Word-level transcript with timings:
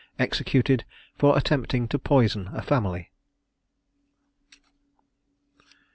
EXECUTED 0.17 0.83
FOR 1.15 1.37
ATTEMPTING 1.37 1.87
TO 1.87 1.99
POISON 1.99 2.47
A 2.55 2.63
FAMILY. 2.63 3.11